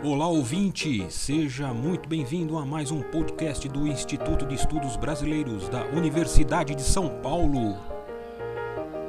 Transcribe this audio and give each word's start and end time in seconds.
Olá 0.00 0.28
ouvinte, 0.28 1.10
seja 1.10 1.74
muito 1.74 2.08
bem-vindo 2.08 2.56
a 2.56 2.64
mais 2.64 2.92
um 2.92 3.02
podcast 3.02 3.68
do 3.68 3.84
Instituto 3.84 4.46
de 4.46 4.54
Estudos 4.54 4.96
Brasileiros 4.96 5.68
da 5.68 5.84
Universidade 5.86 6.72
de 6.76 6.82
São 6.82 7.20
Paulo. 7.20 7.76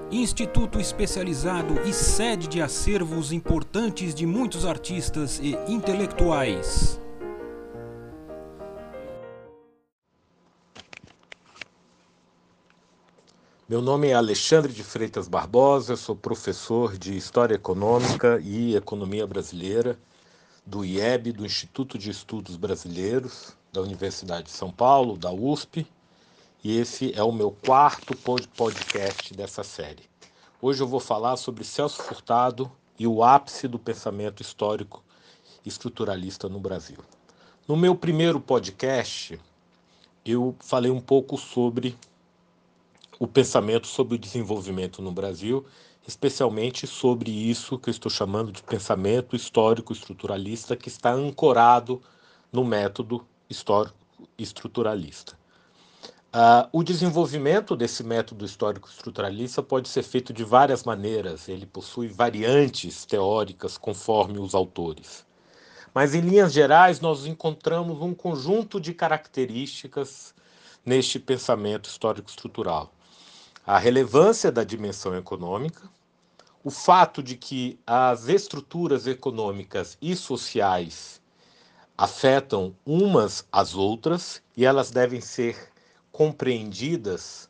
Instituto 0.10 0.79
especializado 0.79 1.79
e 1.88 1.94
sede 1.94 2.47
de 2.47 2.60
acervos 2.60 3.31
importantes 3.31 4.15
de 4.15 4.25
muitos 4.25 4.65
artistas 4.65 5.39
e 5.39 5.56
intelectuais. 5.71 6.99
Meu 13.69 13.83
nome 13.83 14.08
é 14.08 14.13
Alexandre 14.15 14.74
de 14.74 14.83
Freitas 14.83 15.28
Barbosa, 15.28 15.96
sou 15.96 16.16
professor 16.16 16.98
de 16.98 17.16
História 17.16 17.53
Econômica 17.53 18.41
e 18.44 18.76
Economia 18.76 19.27
Brasileira 19.27 19.95
do 20.69 20.85
IEB, 20.85 21.31
do 21.31 21.47
Instituto 21.47 21.97
de 21.97 22.11
Estudos 22.11 22.55
Brasileiros, 22.55 23.57
da 23.73 23.81
Universidade 23.81 24.43
de 24.43 24.51
São 24.51 24.71
Paulo, 24.71 25.17
da 25.17 25.31
USP, 25.31 25.87
e 26.63 26.77
esse 26.77 27.11
é 27.15 27.23
o 27.23 27.31
meu 27.31 27.49
quarto 27.49 28.15
podcast 28.55 29.33
dessa 29.33 29.63
série. 29.63 30.03
Hoje 30.61 30.83
eu 30.83 30.87
vou 30.87 30.99
falar 30.99 31.37
sobre 31.37 31.63
Celso 31.63 32.03
Furtado 32.03 32.71
e 32.99 33.07
o 33.07 33.23
ápice 33.23 33.67
do 33.67 33.79
pensamento 33.79 34.43
histórico 34.43 35.03
estruturalista 35.65 36.47
no 36.47 36.59
Brasil. 36.59 36.99
No 37.67 37.75
meu 37.75 37.95
primeiro 37.95 38.39
podcast, 38.39 39.39
eu 40.23 40.55
falei 40.59 40.91
um 40.91 41.01
pouco 41.01 41.35
sobre 41.35 41.97
o 43.17 43.25
pensamento 43.25 43.87
sobre 43.87 44.15
o 44.15 44.20
desenvolvimento 44.20 45.01
no 45.01 45.11
Brasil 45.11 45.65
especialmente 46.08 46.88
sobre 46.88 47.30
isso 47.30 47.77
que 47.77 47.89
eu 47.89 47.91
estou 47.91 48.09
chamando 48.09 48.52
de 48.52 48.63
pensamento 48.63 49.35
histórico 49.35 49.94
estruturalista, 49.94 50.76
que 50.76 50.90
está 50.90 51.12
ancorado 51.12 52.01
no 52.51 52.63
método 52.63 53.26
histórico 53.49 53.96
estruturalista. 54.38 55.38
Uh, 56.32 56.70
o 56.71 56.84
desenvolvimento 56.84 57.76
desse 57.76 58.04
método 58.04 58.46
histórico 58.46 58.88
estruturalista 58.88 59.63
pode 59.63 59.90
ser 59.90 60.04
feito 60.04 60.32
de 60.32 60.43
várias 60.43 60.84
maneiras, 60.84 61.49
ele 61.49 61.65
possui 61.65 62.07
variantes 62.07 63.04
teóricas 63.04 63.79
conforme 63.79 64.38
os 64.38 64.54
autores. 64.54 65.26
Mas, 65.92 66.14
em 66.14 66.22
linhas 66.22 66.54
gerais, 66.54 67.02
nós 67.02 67.26
encontramos 67.26 68.00
um 68.02 68.14
conjunto 68.14 68.80
de 68.80 68.94
características 68.94 70.36
neste 70.86 71.20
pensamento 71.20 71.90
histórico 71.90 72.30
estrutural. 72.30 72.94
A 73.66 73.80
relevância 73.80 74.52
da 74.52 74.64
dimensão 74.64 75.16
econômica, 75.16 75.90
o 76.64 76.70
fato 76.70 77.24
de 77.24 77.36
que 77.36 77.80
as 77.88 78.28
estruturas 78.28 79.08
econômicas 79.08 79.98
e 80.02 80.16
sociais 80.16 81.22
afetam 81.98 82.76
umas 82.86 83.46
às 83.52 83.76
outras 83.76 84.42
e 84.56 84.66
elas 84.66 84.92
devem 84.92 85.22
ser 85.22 85.72
compreendidas 86.12 87.50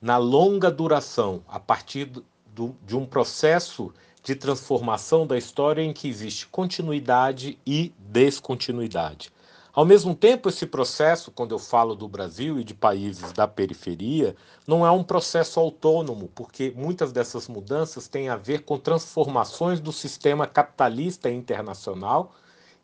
na 0.00 0.16
longa 0.16 0.70
duração, 0.70 1.42
a 1.48 1.58
partir 1.58 2.10
do, 2.46 2.76
de 2.84 2.96
um 2.96 3.06
processo 3.06 3.92
de 4.22 4.34
transformação 4.34 5.26
da 5.26 5.38
história 5.38 5.82
em 5.82 5.92
que 5.92 6.08
existe 6.08 6.46
continuidade 6.46 7.58
e 7.66 7.92
descontinuidade. 7.98 9.32
Ao 9.78 9.84
mesmo 9.84 10.12
tempo, 10.12 10.48
esse 10.48 10.66
processo, 10.66 11.30
quando 11.30 11.52
eu 11.52 11.58
falo 11.60 11.94
do 11.94 12.08
Brasil 12.08 12.58
e 12.58 12.64
de 12.64 12.74
países 12.74 13.30
da 13.30 13.46
periferia, 13.46 14.34
não 14.66 14.84
é 14.84 14.90
um 14.90 15.04
processo 15.04 15.60
autônomo, 15.60 16.28
porque 16.34 16.72
muitas 16.74 17.12
dessas 17.12 17.46
mudanças 17.46 18.08
têm 18.08 18.28
a 18.28 18.34
ver 18.34 18.64
com 18.64 18.76
transformações 18.76 19.78
do 19.78 19.92
sistema 19.92 20.48
capitalista 20.48 21.30
internacional 21.30 22.34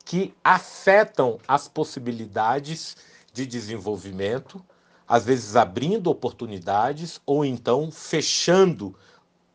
que 0.05 0.33
afetam 0.45 1.41
as 1.49 1.67
possibilidades 1.67 2.97
de 3.33 3.45
desenvolvimento, 3.45 4.65
às 5.09 5.25
vezes 5.25 5.57
abrindo 5.57 6.13
oportunidades 6.13 7.21
ou 7.27 7.45
então 7.45 7.91
fechando 7.91 8.95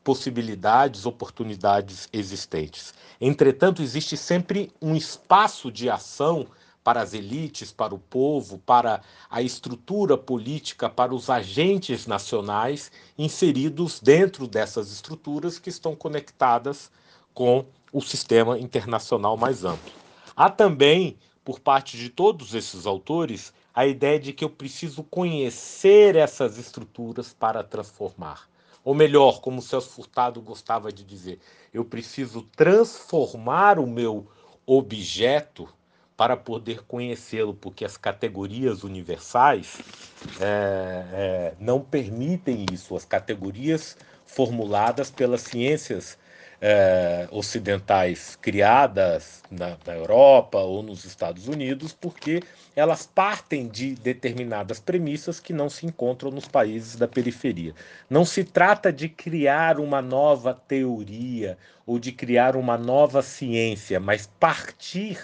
possibilidades, 0.04 1.06
oportunidades 1.06 2.10
existentes. 2.12 2.94
Entretanto, 3.22 3.82
existe 3.82 4.18
sempre 4.18 4.74
um 4.82 4.94
espaço 4.94 5.72
de 5.72 5.90
ação 5.90 6.46
para 6.90 7.04
as 7.04 7.14
elites, 7.14 7.72
para 7.72 7.94
o 7.94 8.00
povo, 8.00 8.58
para 8.58 9.02
a 9.30 9.44
estrutura 9.44 10.18
política, 10.18 10.90
para 10.90 11.14
os 11.14 11.30
agentes 11.30 12.08
nacionais 12.08 12.92
inseridos 13.16 14.00
dentro 14.00 14.48
dessas 14.48 14.92
estruturas 14.92 15.60
que 15.60 15.70
estão 15.70 15.96
conectadas 15.96 16.90
com 17.32 17.64
o 17.94 18.02
sistema 18.02 18.58
internacional 18.58 19.38
mais 19.38 19.64
amplo. 19.64 19.92
Há 20.36 20.50
também, 20.50 21.16
por 21.46 21.60
parte 21.60 21.96
de 21.96 22.10
todos 22.10 22.56
esses 22.56 22.88
autores, 22.88 23.54
a 23.72 23.86
ideia 23.86 24.20
de 24.20 24.34
que 24.34 24.44
eu 24.44 24.50
preciso 24.50 25.04
conhecer 25.04 26.16
essas 26.16 26.58
estruturas 26.58 27.32
para 27.32 27.64
transformar. 27.64 28.50
Ou 28.84 28.96
melhor, 28.96 29.42
como 29.42 29.60
o 29.60 29.62
Celso 29.62 29.92
Furtado 29.92 30.42
gostava 30.42 30.92
de 30.92 31.04
dizer, 31.04 31.40
eu 31.72 31.86
preciso 31.86 32.42
transformar 32.56 33.78
o 33.78 33.86
meu 33.86 34.28
objeto 34.66 35.70
para 36.19 36.35
poder 36.35 36.81
conhecê-lo, 36.85 37.53
porque 37.53 37.85
as 37.85 37.96
categorias 37.96 38.84
universais 38.84 39.78
é, 40.41 41.06
é, 41.13 41.53
não 41.57 41.80
permitem 41.80 42.66
isso. 42.74 42.94
As 42.94 43.06
categorias 43.06 43.96
formuladas 44.25 45.09
pelas 45.09 45.40
ciências 45.40 46.18
é, 46.59 47.25
ocidentais 47.31 48.35
criadas 48.35 49.41
na, 49.50 49.78
na, 49.88 49.96
Europa 49.96 50.57
ou 50.57 50.84
nos 50.84 51.06
Estados 51.06 51.47
Unidos, 51.47 51.94
porque 51.94 52.44
elas 52.75 53.07
partem 53.07 53.69
de 53.69 53.96
determinadas 53.96 54.78
premissas 54.78 55.40
que 55.40 55.53
não 55.53 55.69
se 55.69 55.86
encontram 55.86 56.31
nos 56.31 56.50
países 56.50 56.97
da 56.97 57.07
periferia. 57.07 57.74
Não 58.09 58.25
se 58.25 58.44
trata 58.44 58.91
de 58.91 59.07
criar 59.07 59.80
uma 59.80 60.01
nova 60.01 60.53
teoria 60.53 61.57
ou 61.88 61.97
de 61.97 62.12
criar 62.12 62.57
uma 62.57 62.78
nova 62.78 63.22
ciência, 63.22 64.01
mas 64.01 64.30
partir 64.38 65.18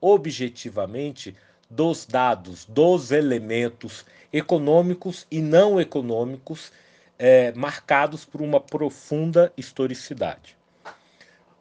objetivamente 0.00 1.36
dos 1.68 2.04
dados, 2.04 2.64
dos 2.64 3.10
elementos 3.10 4.04
econômicos 4.32 5.26
e 5.30 5.40
não 5.40 5.80
econômicos 5.80 6.72
é, 7.18 7.52
marcados 7.52 8.24
por 8.24 8.40
uma 8.40 8.60
profunda 8.60 9.52
historicidade. 9.56 10.56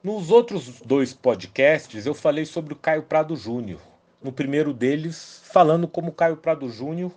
Nos 0.01 0.31
outros 0.31 0.81
dois 0.85 1.13
podcasts, 1.13 2.05
eu 2.05 2.13
falei 2.13 2.45
sobre 2.45 2.73
o 2.73 2.77
Caio 2.77 3.03
Prado 3.03 3.35
Júnior. 3.35 3.81
No 4.21 4.31
primeiro 4.31 4.73
deles, 4.73 5.41
falando 5.43 5.87
como 5.87 6.11
Caio 6.11 6.37
Prado 6.37 6.69
Júnior 6.69 7.13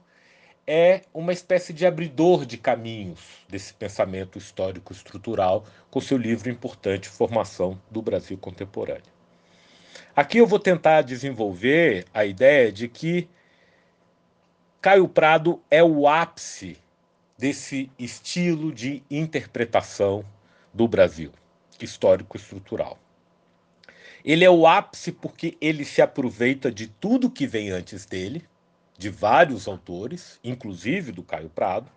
é 0.67 1.03
uma 1.13 1.33
espécie 1.33 1.73
de 1.73 1.85
abridor 1.85 2.47
de 2.47 2.57
caminhos 2.57 3.21
desse 3.49 3.75
pensamento 3.75 4.39
histórico 4.39 4.93
estrutural 4.93 5.65
com 5.91 6.01
seu 6.01 6.17
livro 6.17 6.49
importante 6.51 7.09
Formação 7.09 7.81
do 7.91 8.01
Brasil 8.01 8.39
Contemporâneo. 8.39 9.12
Aqui 10.15 10.39
eu 10.39 10.47
vou 10.47 10.59
tentar 10.59 11.03
desenvolver 11.03 12.07
a 12.13 12.25
ideia 12.25 12.71
de 12.71 12.89
que 12.89 13.29
Caio 14.81 15.09
Prado 15.09 15.63
é 15.71 15.83
o 15.83 16.09
ápice 16.09 16.77
desse 17.39 17.91
estilo 17.99 18.73
de 18.73 19.03
interpretação 19.11 20.25
do 20.73 20.87
Brasil, 20.89 21.33
histórico-estrutural. 21.81 22.99
Ele 24.25 24.45
é 24.45 24.51
o 24.51 24.67
ápice 24.67 25.11
porque 25.13 25.57
ele 25.61 25.85
se 25.85 26.01
aproveita 26.01 26.71
de 26.71 26.87
tudo 26.87 27.31
que 27.31 27.47
vem 27.47 27.71
antes 27.71 28.07
dele, 28.07 28.45
de 28.97 29.09
vários 29.09 29.67
autores, 29.67 30.39
inclusive 30.45 31.11
do 31.11 31.23
Caio 31.23 31.49
Prado, 31.49 31.91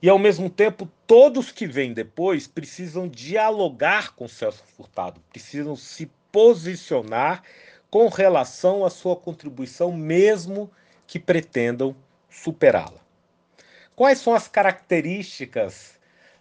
e 0.00 0.08
ao 0.08 0.18
mesmo 0.18 0.48
tempo 0.48 0.88
todos 1.06 1.50
que 1.50 1.66
vêm 1.66 1.92
depois 1.92 2.46
precisam 2.46 3.08
dialogar 3.08 4.14
com 4.14 4.28
Celso 4.28 4.62
Furtado, 4.76 5.20
precisam 5.30 5.74
se 5.76 6.10
posicionar 6.30 7.42
com 7.90 8.08
relação 8.08 8.84
à 8.84 8.90
sua 8.90 9.16
contribuição, 9.16 9.92
mesmo 9.92 10.70
que 11.06 11.18
pretendam 11.18 11.96
superá-la. 12.28 13.00
Quais 13.96 14.18
são 14.18 14.34
as 14.34 14.46
características 14.46 15.98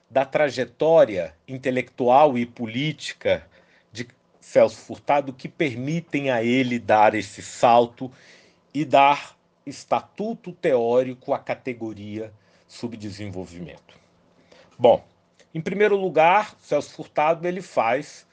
da 0.09 0.25
trajetória 0.25 1.33
intelectual 1.47 2.37
e 2.37 2.45
política 2.45 3.47
de 3.91 4.07
Celso 4.39 4.77
Furtado 4.77 5.33
que 5.33 5.47
permitem 5.47 6.29
a 6.29 6.43
ele 6.43 6.77
dar 6.77 7.15
esse 7.15 7.41
salto 7.41 8.11
e 8.73 8.85
dar 8.85 9.35
estatuto 9.65 10.51
teórico 10.51 11.33
à 11.33 11.39
categoria 11.39 12.31
subdesenvolvimento? 12.67 13.97
Bom, 14.77 15.03
em 15.53 15.61
primeiro 15.61 15.95
lugar, 15.95 16.55
Celso 16.61 16.91
Furtado 16.91 17.47
ele 17.47 17.61
faz 17.61 18.26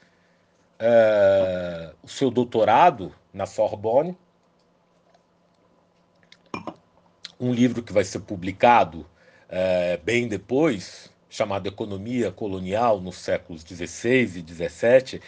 é, 0.79 1.93
o 2.03 2.07
seu 2.07 2.29
doutorado 2.29 3.13
na 3.33 3.45
Sorbonne, 3.45 4.17
um 7.39 7.51
livro 7.53 7.83
que 7.83 7.93
vai 7.93 8.03
ser 8.03 8.19
publicado 8.19 9.05
é, 9.49 9.97
bem 9.97 10.27
depois, 10.27 11.11
chamado 11.29 11.67
Economia 11.67 12.31
Colonial 12.31 13.01
nos 13.01 13.17
séculos 13.17 13.61
XVI 13.61 14.23
e 14.23 14.53
XVII, 14.53 15.21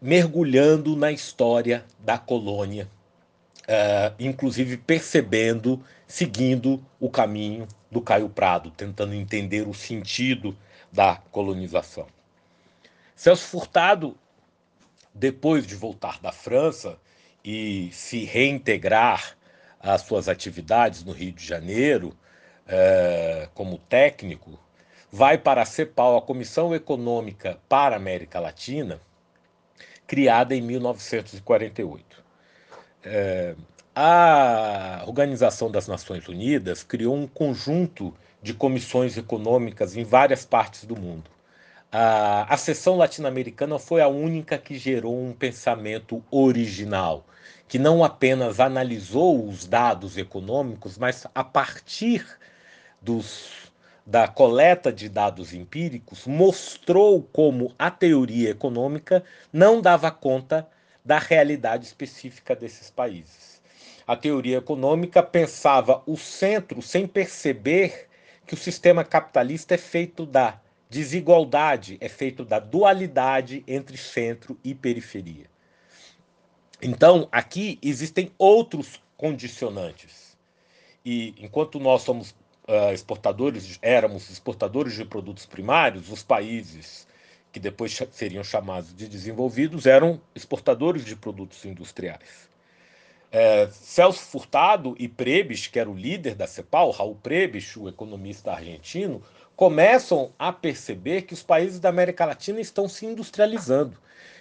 mergulhando 0.00 0.96
na 0.96 1.12
história 1.12 1.84
da 1.98 2.18
colônia, 2.18 2.88
uh, 3.64 4.14
inclusive 4.18 4.76
percebendo, 4.76 5.82
seguindo 6.06 6.84
o 7.00 7.10
caminho 7.10 7.66
do 7.90 8.00
Caio 8.00 8.28
Prado, 8.28 8.70
tentando 8.70 9.14
entender 9.14 9.66
o 9.66 9.74
sentido 9.74 10.56
da 10.92 11.16
colonização. 11.30 12.06
Celso 13.18 13.48
Furtado, 13.48 14.16
depois 15.12 15.66
de 15.66 15.74
voltar 15.74 16.20
da 16.20 16.30
França 16.30 16.96
e 17.44 17.90
se 17.90 18.24
reintegrar 18.24 19.36
às 19.80 20.02
suas 20.02 20.28
atividades 20.28 21.02
no 21.02 21.10
Rio 21.10 21.32
de 21.32 21.44
Janeiro, 21.44 22.16
uh, 22.68 23.50
como 23.54 23.76
técnico, 23.76 24.56
vai 25.10 25.36
para 25.36 25.62
a 25.62 25.64
CEPAL, 25.64 26.16
a 26.16 26.22
Comissão 26.22 26.72
Econômica 26.72 27.58
para 27.68 27.96
a 27.96 27.98
América 27.98 28.38
Latina, 28.38 29.00
criada 30.06 30.54
em 30.54 30.62
1948. 30.62 32.24
É, 33.02 33.56
a 33.96 35.02
Organização 35.08 35.72
das 35.72 35.88
Nações 35.88 36.28
Unidas 36.28 36.84
criou 36.84 37.16
um 37.16 37.26
conjunto 37.26 38.14
de 38.40 38.54
comissões 38.54 39.18
econômicas 39.18 39.96
em 39.96 40.04
várias 40.04 40.44
partes 40.44 40.84
do 40.84 40.94
mundo. 40.94 41.28
A, 41.90 42.52
a 42.52 42.56
seção 42.58 42.96
latino-americana 42.96 43.78
foi 43.78 44.02
a 44.02 44.08
única 44.08 44.58
que 44.58 44.76
gerou 44.76 45.18
um 45.18 45.32
pensamento 45.32 46.22
original, 46.30 47.24
que 47.66 47.78
não 47.78 48.04
apenas 48.04 48.60
analisou 48.60 49.48
os 49.48 49.66
dados 49.66 50.18
econômicos, 50.18 50.98
mas 50.98 51.26
a 51.34 51.42
partir 51.42 52.26
dos 53.00 53.68
da 54.04 54.26
coleta 54.26 54.90
de 54.90 55.06
dados 55.06 55.52
empíricos 55.52 56.26
mostrou 56.26 57.22
como 57.22 57.74
a 57.78 57.90
teoria 57.90 58.50
econômica 58.50 59.22
não 59.52 59.82
dava 59.82 60.10
conta 60.10 60.66
da 61.04 61.18
realidade 61.18 61.84
específica 61.84 62.56
desses 62.56 62.90
países. 62.90 63.62
A 64.06 64.16
teoria 64.16 64.58
econômica 64.58 65.22
pensava 65.22 66.02
o 66.06 66.16
centro 66.16 66.80
sem 66.80 67.06
perceber 67.06 68.08
que 68.46 68.54
o 68.54 68.58
sistema 68.58 69.04
capitalista 69.04 69.74
é 69.74 69.78
feito 69.78 70.24
da 70.24 70.58
desigualdade, 70.88 71.98
é 72.00 72.08
feito 72.08 72.44
da 72.44 72.58
dualidade 72.58 73.62
entre 73.66 73.96
centro 73.96 74.58
e 74.64 74.74
periferia. 74.74 75.46
Então, 76.80 77.28
aqui 77.30 77.78
existem 77.82 78.32
outros 78.38 79.02
condicionantes. 79.16 80.36
E 81.04 81.34
enquanto 81.38 81.80
nós 81.80 82.02
somos 82.02 82.30
uh, 82.30 82.92
exportadores, 82.92 83.78
éramos 83.82 84.30
exportadores 84.30 84.94
de 84.94 85.04
produtos 85.04 85.44
primários, 85.44 86.10
os 86.10 86.22
países 86.22 87.06
que 87.50 87.58
depois 87.58 87.98
seriam 88.12 88.44
chamados 88.44 88.94
de 88.94 89.08
desenvolvidos 89.08 89.86
eram 89.86 90.20
exportadores 90.34 91.04
de 91.04 91.16
produtos 91.16 91.64
industriais. 91.64 92.48
É, 93.30 93.68
Celso 93.70 94.20
Furtado 94.20 94.94
e 94.98 95.06
Prebes, 95.06 95.66
que 95.66 95.78
era 95.78 95.90
o 95.90 95.94
líder 95.94 96.34
da 96.34 96.46
CEPAL, 96.46 96.90
Raul 96.90 97.14
Prebes, 97.16 97.76
o 97.76 97.88
economista 97.88 98.52
argentino, 98.52 99.22
começam 99.58 100.32
a 100.38 100.50
perceber 100.50 101.22
que 101.22 101.34
os 101.34 101.42
países 101.42 101.78
da 101.78 101.90
América 101.90 102.24
Latina 102.24 102.60
estão 102.60 102.88
se 102.88 103.04
industrializando. 103.04 103.98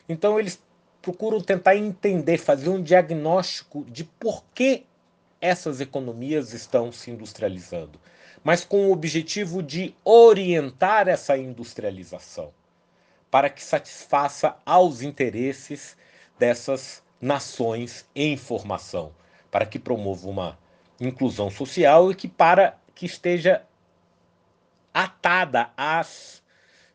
Então 0.08 0.40
eles 0.40 0.62
procuram 1.02 1.42
tentar 1.42 1.75
entender, 1.75 2.38
fazer 2.38 2.69
um 2.69 2.81
diagnóstico 2.81 3.84
de 3.90 4.06
por 4.06 4.46
que 4.54 4.86
essas 5.42 5.81
economias 5.81 6.54
estão 6.54 6.92
se 6.92 7.12
industrializando 7.12 8.00
mas 8.48 8.64
com 8.64 8.88
o 8.88 8.94
objetivo 8.94 9.62
de 9.62 9.94
orientar 10.06 11.10
essa 11.10 11.38
industrialização 11.38 12.54
para 13.30 13.50
que 13.50 13.62
satisfaça 13.62 14.56
aos 14.66 15.02
interesses 15.02 15.98
dessas 16.40 17.04
nações 17.19 18.06
em 18.16 18.38
formação, 18.38 19.12
para 19.52 19.66
que 19.66 19.78
promova 19.78 20.30
uma 20.30 20.58
inclusão 20.98 21.52
social 21.52 22.10
e 22.10 22.16
que 22.16 22.30
para 22.30 22.78
que 22.96 23.06
esteja 23.06 23.64
atada 24.98 25.70
às 25.78 26.42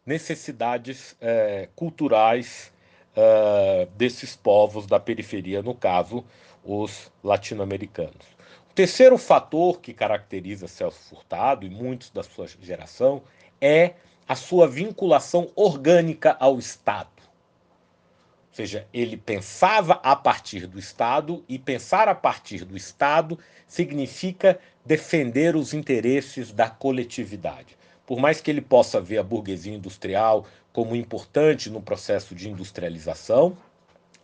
necessidades 0.04 1.14
é, 1.20 1.68
culturais 1.76 2.72
é, 3.14 3.86
desses 3.94 4.34
povos 4.34 4.88
da 4.88 4.98
periferia, 4.98 5.62
no 5.62 5.72
caso, 5.72 6.24
os 6.64 7.12
latino-americanos. 7.22 8.26
O 8.68 8.74
terceiro 8.74 9.16
fator 9.16 9.80
que 9.80 9.94
caracteriza 9.94 10.66
Celso 10.66 10.98
Furtado 10.98 11.64
e 11.64 11.70
muitos 11.70 12.10
da 12.10 12.24
sua 12.24 12.48
geração 12.60 13.22
é 13.60 13.92
a 14.26 14.34
sua 14.34 14.66
vinculação 14.66 15.52
orgânica 15.54 16.36
ao 16.40 16.58
Estado. 16.58 17.22
Ou 17.22 18.56
seja, 18.56 18.84
ele 18.92 19.16
pensava 19.16 20.00
a 20.02 20.16
partir 20.16 20.66
do 20.66 20.76
Estado 20.76 21.44
e 21.48 21.56
pensar 21.56 22.08
a 22.08 22.16
partir 22.16 22.64
do 22.64 22.76
Estado 22.76 23.38
significa 23.68 24.58
defender 24.84 25.54
os 25.54 25.72
interesses 25.72 26.50
da 26.50 26.68
coletividade. 26.68 27.80
Por 28.06 28.18
mais 28.18 28.40
que 28.40 28.50
ele 28.50 28.60
possa 28.60 29.00
ver 29.00 29.18
a 29.18 29.22
burguesia 29.22 29.74
industrial 29.74 30.46
como 30.72 30.96
importante 30.96 31.70
no 31.70 31.80
processo 31.80 32.34
de 32.34 32.48
industrialização, 32.48 33.56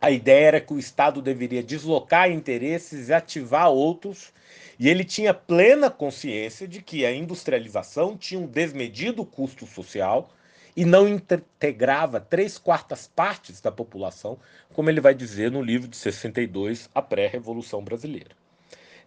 a 0.01 0.11
ideia 0.11 0.47
era 0.47 0.61
que 0.61 0.73
o 0.73 0.79
Estado 0.79 1.21
deveria 1.21 1.63
deslocar 1.63 2.31
interesses 2.31 3.09
e 3.09 3.13
ativar 3.13 3.71
outros, 3.71 4.33
e 4.79 4.89
ele 4.89 5.05
tinha 5.05 5.35
plena 5.35 5.91
consciência 5.91 6.69
de 6.69 6.81
que 6.81 7.05
a 7.05 7.13
industrialização 7.13 8.17
tinha 8.17 8.41
um 8.41 8.47
desmedido 8.47 9.25
custo 9.25 9.67
social 9.67 10.31
e 10.77 10.85
não 10.85 11.09
integrava 11.09 12.21
três 12.21 12.57
quartas 12.57 13.09
partes 13.09 13.61
da 13.61 13.73
população, 13.73 14.39
como 14.73 14.89
ele 14.89 15.01
vai 15.01 15.13
dizer 15.13 15.51
no 15.51 15.61
livro 15.61 15.89
de 15.89 15.97
62, 15.97 16.89
A 16.95 17.03
Pré-Revolução 17.03 17.83
Brasileira. 17.83 18.31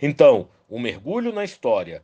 Então, 0.02 0.50
o 0.70 0.78
mergulho 0.78 1.32
na 1.32 1.46
história, 1.46 2.04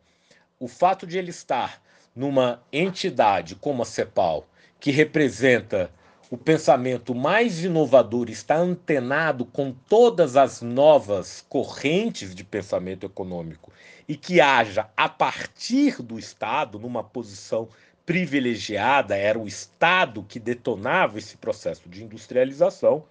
o 0.58 0.70
fato 0.70 1.06
de 1.06 1.18
ele 1.18 1.32
estar 1.32 1.82
numa 2.18 2.64
entidade 2.74 3.56
como 3.56 3.84
a 3.84 3.86
CEPAL, 3.86 4.48
que 4.80 4.90
representa 4.90 5.92
o 6.30 6.38
pensamento 6.38 7.16
mais 7.16 7.64
inovador 7.64 8.30
está 8.30 8.58
antenado 8.58 9.46
com 9.46 9.72
todas 9.72 10.36
as 10.36 10.62
novas 10.62 11.46
correntes 11.48 12.36
de 12.36 12.44
pensamento 12.44 13.06
econômico 13.06 13.72
e 14.08 14.18
que 14.18 14.42
haja 14.42 14.90
a 14.98 15.08
partir 15.08 16.02
do 16.02 16.18
Estado, 16.18 16.80
numa 16.80 17.04
posição 17.04 17.70
privilegiada, 18.06 19.16
era 19.16 19.38
o 19.38 19.48
Estado 19.48 20.26
que 20.28 20.40
detonava 20.40 21.20
esse 21.20 21.38
processo 21.38 21.88
de 21.88 22.04
industrialização, 22.04 23.06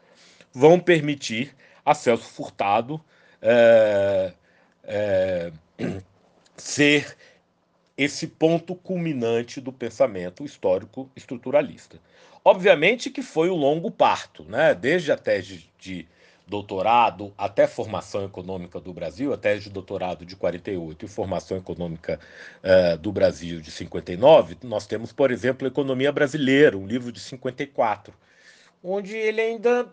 vão 0.52 0.80
permitir 0.80 1.54
a 1.84 1.94
Celso 1.94 2.28
Furtado 2.28 3.00
é, 3.40 4.32
é, 4.84 5.52
ser 6.56 7.16
esse 7.96 8.26
ponto 8.26 8.74
culminante 8.74 9.60
do 9.60 9.72
pensamento 9.72 10.44
histórico 10.44 11.10
estruturalista. 11.16 11.98
Obviamente 12.44 13.10
que 13.10 13.22
foi 13.22 13.50
um 13.50 13.56
longo 13.56 13.90
parto, 13.90 14.44
né? 14.44 14.74
desde 14.74 15.10
a 15.10 15.16
tese 15.16 15.68
de 15.78 16.06
doutorado 16.46 17.34
até 17.36 17.66
formação 17.66 18.24
econômica 18.24 18.78
do 18.78 18.92
Brasil, 18.92 19.32
a 19.32 19.36
tese 19.36 19.64
de 19.64 19.70
doutorado 19.70 20.24
de 20.24 20.36
48 20.36 21.04
e 21.04 21.08
formação 21.08 21.56
econômica 21.56 22.20
uh, 22.62 22.96
do 22.98 23.10
Brasil 23.10 23.60
de 23.60 23.70
59, 23.70 24.58
nós 24.62 24.86
temos, 24.86 25.12
por 25.12 25.32
exemplo, 25.32 25.66
Economia 25.66 26.12
Brasileira, 26.12 26.78
um 26.78 26.86
livro 26.86 27.10
de 27.10 27.18
54, 27.18 28.14
onde 28.82 29.16
ele 29.16 29.40
ainda 29.40 29.88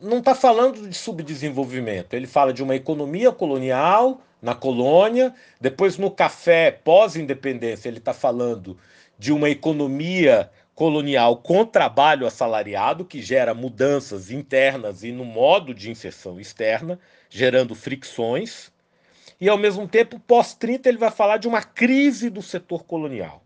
não 0.00 0.18
está 0.18 0.34
falando 0.34 0.88
de 0.88 0.94
subdesenvolvimento, 0.94 2.14
ele 2.14 2.26
fala 2.26 2.52
de 2.52 2.62
uma 2.62 2.76
economia 2.76 3.32
colonial 3.32 4.20
na 4.40 4.54
colônia, 4.54 5.34
depois 5.60 5.98
no 5.98 6.10
café 6.10 6.70
pós-independência 6.70 7.88
ele 7.88 7.98
está 7.98 8.14
falando 8.14 8.78
de 9.18 9.32
uma 9.32 9.50
economia 9.50 10.50
colonial 10.74 11.38
com 11.38 11.64
trabalho 11.64 12.24
assalariado, 12.24 13.04
que 13.04 13.20
gera 13.20 13.52
mudanças 13.52 14.30
internas 14.30 15.02
e 15.02 15.10
no 15.10 15.24
modo 15.24 15.74
de 15.74 15.90
inserção 15.90 16.38
externa, 16.38 17.00
gerando 17.28 17.74
fricções. 17.74 18.70
E, 19.40 19.48
ao 19.48 19.58
mesmo 19.58 19.88
tempo, 19.88 20.20
pós-30, 20.20 20.86
ele 20.86 20.98
vai 20.98 21.10
falar 21.10 21.38
de 21.38 21.48
uma 21.48 21.62
crise 21.62 22.30
do 22.30 22.42
setor 22.42 22.84
colonial. 22.84 23.42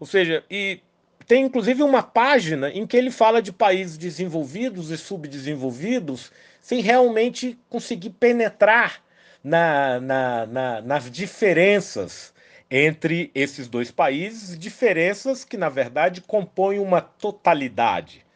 Ou 0.00 0.06
seja, 0.06 0.44
e 0.50 0.80
tem 1.26 1.44
inclusive 1.44 1.82
uma 1.82 2.02
página 2.02 2.70
em 2.70 2.86
que 2.86 2.96
ele 2.96 3.10
fala 3.10 3.42
de 3.42 3.52
países 3.52 3.98
desenvolvidos 3.98 4.90
e 4.90 4.96
subdesenvolvidos 4.96 6.30
sem 6.60 6.80
realmente 6.80 7.58
conseguir 7.68 8.10
penetrar 8.10 9.02
na, 9.42 10.00
na, 10.00 10.46
na, 10.46 10.80
nas 10.80 11.10
diferenças 11.10 12.34
entre 12.70 13.30
esses 13.34 13.68
dois 13.68 13.90
países, 13.90 14.58
diferenças 14.58 15.44
que, 15.44 15.56
na 15.56 15.68
verdade, 15.68 16.20
compõem 16.20 16.80
uma 16.80 17.00
totalidade. 17.00 18.26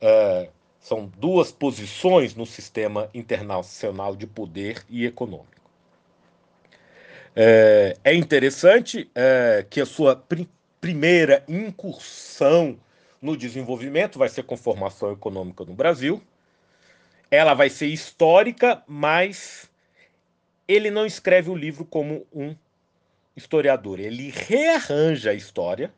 Uh, 0.00 0.48
são 0.78 1.10
duas 1.18 1.50
posições 1.50 2.34
no 2.34 2.46
sistema 2.46 3.10
internacional 3.12 4.14
de 4.14 4.26
poder 4.26 4.84
e 4.88 5.04
econômico. 5.04 5.60
É, 7.34 7.96
é 8.02 8.14
interessante 8.14 9.10
é, 9.14 9.64
que 9.68 9.80
a 9.80 9.86
sua 9.86 10.16
primeira 10.80 11.44
incursão 11.46 12.78
no 13.20 13.36
desenvolvimento, 13.36 14.18
vai 14.18 14.28
ser 14.28 14.44
com 14.44 14.56
formação 14.56 15.12
econômica 15.12 15.64
no 15.64 15.74
Brasil. 15.74 16.22
Ela 17.30 17.54
vai 17.54 17.68
ser 17.68 17.86
histórica, 17.86 18.82
mas 18.88 19.70
ele 20.66 20.90
não 20.90 21.04
escreve 21.04 21.50
o 21.50 21.54
livro 21.54 21.84
como 21.84 22.26
um 22.32 22.56
historiador. 23.36 24.00
Ele 24.00 24.30
rearranja 24.30 25.30
a 25.30 25.34
história 25.34 25.92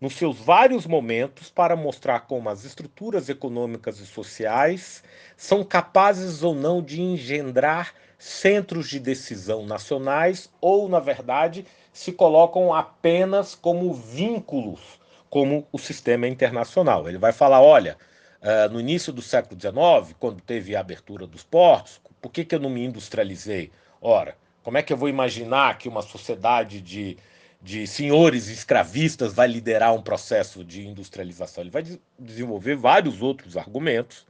nos 0.00 0.14
seus 0.14 0.38
vários 0.38 0.86
momentos 0.86 1.50
para 1.50 1.74
mostrar 1.74 2.20
como 2.20 2.48
as 2.48 2.64
estruturas 2.64 3.28
econômicas 3.28 3.98
e 3.98 4.06
sociais 4.06 5.02
são 5.36 5.64
capazes 5.64 6.42
ou 6.42 6.54
não 6.54 6.82
de 6.82 7.00
engendrar 7.00 7.92
centros 8.16 8.88
de 8.88 9.00
decisão 9.00 9.66
nacionais 9.66 10.50
ou, 10.60 10.88
na 10.88 11.00
verdade, 11.00 11.64
se 11.98 12.12
colocam 12.12 12.72
apenas 12.72 13.56
como 13.56 13.92
vínculos, 13.92 14.80
como 15.28 15.66
o 15.72 15.78
sistema 15.80 16.28
internacional. 16.28 17.08
Ele 17.08 17.18
vai 17.18 17.32
falar: 17.32 17.60
olha, 17.60 17.98
uh, 18.40 18.72
no 18.72 18.78
início 18.78 19.12
do 19.12 19.20
século 19.20 19.60
XIX, 19.60 20.14
quando 20.16 20.40
teve 20.40 20.76
a 20.76 20.80
abertura 20.80 21.26
dos 21.26 21.42
portos, 21.42 22.00
por 22.22 22.30
que, 22.30 22.44
que 22.44 22.54
eu 22.54 22.60
não 22.60 22.70
me 22.70 22.84
industrializei? 22.84 23.72
Ora, 24.00 24.36
como 24.62 24.78
é 24.78 24.82
que 24.82 24.92
eu 24.92 24.96
vou 24.96 25.08
imaginar 25.08 25.76
que 25.76 25.88
uma 25.88 26.02
sociedade 26.02 26.80
de, 26.80 27.16
de 27.60 27.84
senhores 27.84 28.46
escravistas 28.46 29.32
vai 29.32 29.48
liderar 29.48 29.92
um 29.92 30.00
processo 30.00 30.64
de 30.64 30.86
industrialização? 30.86 31.64
Ele 31.64 31.70
vai 31.70 31.84
desenvolver 32.16 32.76
vários 32.76 33.20
outros 33.22 33.56
argumentos 33.56 34.24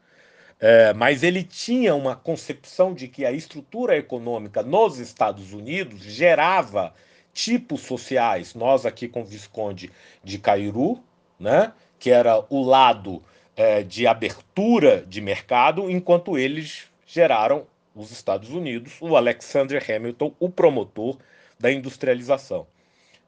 é, 0.61 0.93
mas 0.93 1.23
ele 1.23 1.45
tinha 1.45 1.95
uma 1.95 2.17
concepção 2.17 2.93
de 2.93 3.07
que 3.07 3.25
a 3.25 3.31
estrutura 3.31 3.97
econômica 3.97 4.61
nos 4.61 4.99
Estados 4.99 5.53
Unidos 5.53 6.01
gerava 6.01 6.93
tipos 7.39 7.83
sociais. 7.83 8.53
Nós 8.53 8.85
aqui 8.85 9.07
com 9.07 9.21
o 9.21 9.25
Visconde 9.25 9.93
de 10.25 10.41
Cairu, 10.41 11.01
né, 11.39 11.73
que 11.97 12.11
era 12.11 12.45
o 12.51 12.65
lado 12.65 13.23
é, 13.57 13.85
de 13.85 14.09
abertura 14.09 15.05
de 15.07 15.21
mercado, 15.21 15.89
enquanto 15.89 16.37
eles 16.37 16.89
geraram 17.07 17.65
os 17.95 18.11
Estados 18.11 18.51
Unidos, 18.51 18.95
o 19.01 19.17
Alexander 19.17 19.81
Hamilton, 19.89 20.33
o 20.41 20.51
promotor 20.51 21.17
da 21.61 21.71
industrialização. 21.71 22.67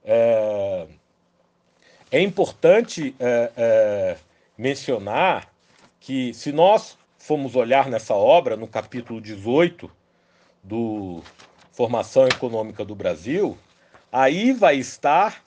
É, 0.05 0.89
é 2.11 2.21
importante 2.21 3.15
é, 3.21 3.53
é 3.57 4.17
mencionar 4.59 5.53
que 6.01 6.35
se 6.35 6.51
nós 6.51 6.99
formos 7.17 7.55
olhar 7.55 7.89
nessa 7.89 8.15
obra, 8.15 8.57
no 8.57 8.67
capítulo 8.67 9.21
18 9.21 9.89
do 10.65 11.23
Formação 11.71 12.27
Econômica 12.27 12.85
do 12.85 12.95
Brasil, 12.95 13.57
aí 14.13 14.53
vai 14.53 14.77
estar, 14.77 15.43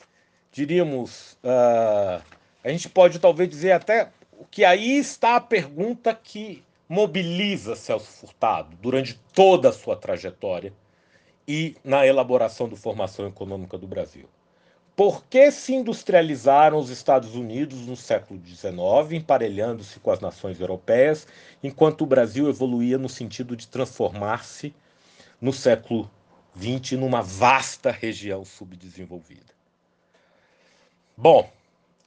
diríamos, 0.51 1.37
uh, 1.43 2.23
a 2.63 2.69
gente 2.69 2.89
pode 2.89 3.19
talvez 3.19 3.49
dizer 3.49 3.71
até 3.71 4.09
que 4.49 4.63
aí 4.63 4.97
está 4.97 5.35
a 5.35 5.41
pergunta 5.41 6.13
que 6.13 6.63
mobiliza 6.87 7.75
Celso 7.75 8.11
Furtado 8.11 8.75
durante 8.81 9.19
toda 9.33 9.69
a 9.69 9.73
sua 9.73 9.95
trajetória 9.95 10.73
e 11.47 11.75
na 11.83 12.05
elaboração 12.05 12.69
do 12.69 12.75
Formação 12.75 13.27
Econômica 13.27 13.77
do 13.77 13.87
Brasil. 13.87 14.27
Por 14.95 15.25
que 15.25 15.49
se 15.49 15.73
industrializaram 15.73 16.77
os 16.77 16.91
Estados 16.91 17.35
Unidos 17.35 17.87
no 17.87 17.95
século 17.95 18.39
XIX, 18.45 19.11
emparelhando-se 19.13 19.99
com 19.99 20.11
as 20.11 20.19
nações 20.19 20.59
europeias, 20.59 21.27
enquanto 21.63 22.01
o 22.01 22.05
Brasil 22.05 22.47
evoluía 22.47 22.97
no 22.99 23.09
sentido 23.09 23.55
de 23.55 23.67
transformar-se 23.67 24.73
no 25.41 25.51
século 25.51 26.09
XX 26.59 26.93
numa 26.93 27.21
vasta 27.21 27.91
região 27.91 28.43
subdesenvolvida? 28.43 29.53
Bom, 31.15 31.51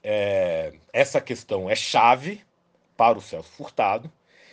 é, 0.02 0.72
essa 0.92 1.20
questão 1.20 1.68
é 1.70 1.74
chave 1.74 2.42
para 2.96 3.18
o 3.18 3.22
Celso 3.22 3.50
Furtado, 3.50 4.10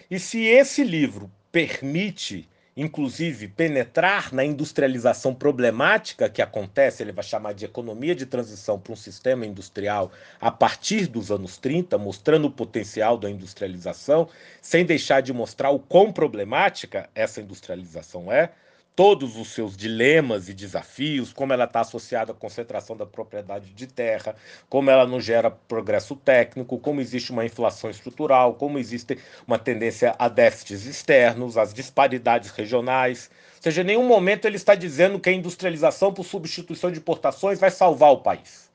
e 0.10 0.20
se 0.20 0.44
esse 0.44 0.84
livro 0.84 1.32
permite 1.52 2.50
inclusive 2.76 3.48
penetrar 3.48 4.34
na 4.34 4.44
industrialização 4.44 5.34
problemática 5.34 6.30
que 6.30 6.42
acontece, 6.42 7.04
ele 7.04 7.12
vai 7.12 7.24
chamar 7.24 7.54
de 7.54 7.66
economia 7.66 8.16
de 8.16 8.26
transição 8.26 8.80
para 8.80 8.94
um 8.94 8.96
sistema 8.96 9.46
industrial 9.46 10.12
a 10.42 10.50
partir 10.50 11.08
dos 11.08 11.32
anos 11.32 11.58
30, 11.58 11.98
mostrando 11.98 12.46
o 12.46 12.52
potencial 12.52 13.18
da 13.18 13.30
industrialização, 13.30 14.28
sem 14.62 14.86
deixar 14.86 15.22
de 15.22 15.32
mostrar 15.32 15.70
o 15.70 15.80
quão 15.80 16.12
problemática 16.12 17.10
essa 17.14 17.42
industrialização 17.42 18.32
é, 18.32 18.52
todos 18.96 19.38
os 19.38 19.48
seus 19.48 19.76
dilemas 19.76 20.50
e 20.50 20.54
desafios, 20.54 21.34
como 21.34 21.52
ela 21.52 21.64
está 21.64 21.82
associada 21.82 22.32
à 22.32 22.36
concentração 22.36 22.96
da 22.96 23.06
propriedade 23.06 23.74
de 23.74 23.88
terra, 23.88 24.36
como 24.70 24.90
ela 24.90 25.08
não 25.08 25.20
gera 25.20 25.50
progresso 25.50 26.16
técnico, 26.16 26.78
como 26.78 27.02
existe 27.02 27.32
uma 27.32 27.46
inflação 27.46 27.90
estrutural, 27.90 28.54
como 28.54 28.78
existe 28.78 29.18
uma 29.48 29.58
tendência 29.58 30.16
a 30.20 30.30
déficits 30.30 30.86
externos, 30.86 31.58
as 31.58 31.74
disparidades 31.74 32.52
regionais. 32.52 33.32
Ou 33.56 33.64
seja, 33.64 33.82
em 33.82 33.86
nenhum 33.86 34.08
momento 34.08 34.46
ele 34.46 34.58
está 34.58 34.76
dizendo 34.76 35.20
que 35.20 35.30
a 35.30 35.34
industrialização 35.34 36.14
por 36.14 36.24
substituição 36.24 36.92
de 36.92 37.00
importações 37.00 37.60
vai 37.60 37.72
salvar 37.72 38.12
o 38.12 38.18
país. 38.18 38.72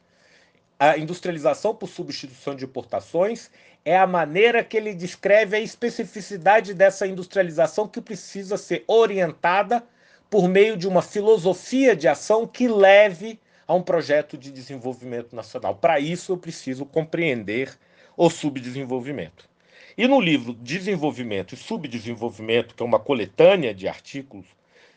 A 0.80 0.98
industrialização 0.98 1.74
por 1.74 1.88
substituição 1.88 2.56
de 2.56 2.64
importações 2.64 3.50
é 3.84 3.96
a 3.96 4.06
maneira 4.06 4.64
que 4.64 4.76
ele 4.76 4.94
descreve 4.94 5.56
a 5.56 5.60
especificidade 5.60 6.74
dessa 6.74 7.06
industrialização 7.06 7.86
que 7.86 8.00
precisa 8.00 8.56
ser 8.56 8.84
orientada 8.86 9.84
por 10.30 10.48
meio 10.48 10.76
de 10.76 10.86
uma 10.86 11.02
filosofia 11.02 11.96
de 11.96 12.06
ação 12.06 12.46
que 12.46 12.68
leve 12.68 13.40
a 13.66 13.74
um 13.74 13.82
projeto 13.82 14.36
de 14.36 14.50
desenvolvimento 14.50 15.34
nacional. 15.34 15.74
Para 15.74 16.00
isso, 16.00 16.32
eu 16.32 16.38
preciso 16.38 16.86
compreender 16.86 17.78
o 18.16 18.28
subdesenvolvimento. 18.28 19.48
E 19.96 20.06
no 20.06 20.20
livro 20.20 20.54
Desenvolvimento 20.54 21.54
e 21.54 21.56
Subdesenvolvimento, 21.56 22.74
que 22.74 22.82
é 22.82 22.86
uma 22.86 23.00
coletânea 23.00 23.74
de 23.74 23.88
artigos 23.88 24.46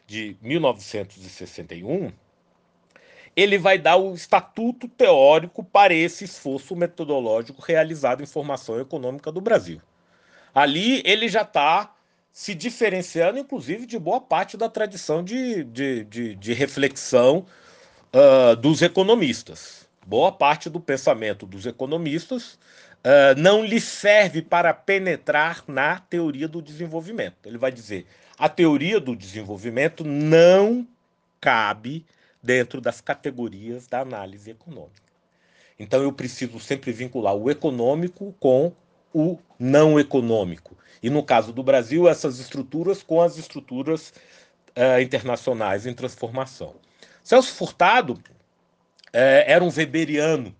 de 0.05 0.37
1961, 0.41 2.11
ele 3.35 3.57
vai 3.57 3.77
dar 3.77 3.95
o 3.95 4.13
estatuto 4.13 4.87
teórico 4.87 5.63
para 5.63 5.93
esse 5.93 6.25
esforço 6.25 6.75
metodológico 6.75 7.61
realizado 7.61 8.21
em 8.21 8.25
formação 8.25 8.79
econômica 8.79 9.31
do 9.31 9.41
Brasil. 9.41 9.81
Ali 10.53 11.01
ele 11.05 11.29
já 11.29 11.43
está 11.43 11.95
se 12.31 12.55
diferenciando, 12.55 13.39
inclusive, 13.39 13.85
de 13.85 13.99
boa 13.99 14.21
parte 14.21 14.55
da 14.55 14.69
tradição 14.69 15.23
de, 15.23 15.63
de, 15.65 16.03
de, 16.05 16.35
de 16.35 16.53
reflexão 16.53 17.45
uh, 18.13 18.55
dos 18.55 18.81
economistas. 18.81 19.87
Boa 20.05 20.31
parte 20.31 20.69
do 20.69 20.79
pensamento 20.79 21.45
dos 21.45 21.65
economistas 21.65 22.53
uh, 23.03 23.37
não 23.37 23.63
lhe 23.63 23.79
serve 23.79 24.41
para 24.41 24.73
penetrar 24.73 25.63
na 25.67 25.99
teoria 25.99 26.47
do 26.47 26.61
desenvolvimento. 26.61 27.35
Ele 27.45 27.57
vai 27.57 27.71
dizer: 27.71 28.07
a 28.37 28.49
teoria 28.49 28.99
do 28.99 29.15
desenvolvimento 29.15 30.03
não 30.03 30.87
cabe 31.39 32.05
dentro 32.41 32.81
das 32.81 33.01
categorias 33.01 33.87
da 33.87 33.99
análise 33.99 34.49
econômica. 34.49 35.11
Então 35.77 36.01
eu 36.01 36.11
preciso 36.11 36.59
sempre 36.59 36.91
vincular 36.91 37.35
o 37.35 37.49
econômico 37.49 38.35
com 38.39 38.71
o 39.13 39.37
não 39.59 39.99
econômico. 39.99 40.77
E 41.01 41.09
no 41.09 41.23
caso 41.23 41.51
do 41.51 41.63
Brasil, 41.63 42.07
essas 42.07 42.39
estruturas 42.39 43.01
com 43.01 43.21
as 43.21 43.37
estruturas 43.37 44.13
uh, 44.75 45.01
internacionais 45.01 45.85
em 45.85 45.93
transformação. 45.93 46.75
Celso 47.23 47.53
Furtado 47.53 48.13
uh, 48.13 48.19
era 49.13 49.63
um 49.63 49.71
weberiano, 49.75 50.55